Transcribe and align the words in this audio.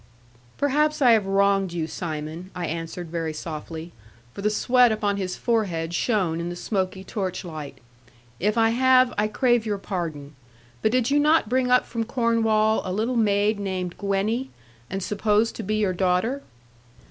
'Perhaps 0.57 0.99
I 0.99 1.11
have 1.11 1.27
wronged 1.27 1.73
you, 1.73 1.85
Simon,' 1.85 2.49
I 2.55 2.65
answered 2.65 3.11
very 3.11 3.33
softly; 3.33 3.91
for 4.33 4.41
the 4.41 4.49
sweat 4.49 4.91
upon 4.91 5.17
his 5.17 5.37
forehead 5.37 5.93
shone 5.93 6.39
in 6.41 6.49
the 6.49 6.55
smoky 6.55 7.03
torchlight; 7.03 7.77
'if 8.39 8.57
I 8.57 8.69
have, 8.69 9.13
I 9.15 9.27
crave 9.27 9.63
your 9.63 9.77
pardon. 9.77 10.33
But 10.81 10.91
did 10.91 11.11
you 11.11 11.19
not 11.19 11.49
bring 11.49 11.69
up 11.69 11.85
from 11.85 12.03
Cornwall 12.05 12.81
a 12.83 12.91
little 12.91 13.15
maid 13.15 13.59
named 13.59 13.95
"Gwenny," 13.99 14.49
and 14.89 15.03
supposed 15.03 15.55
to 15.57 15.61
be 15.61 15.75
your 15.75 15.93
daughter?' 15.93 16.41